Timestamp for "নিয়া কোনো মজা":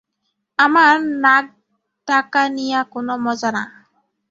2.55-3.49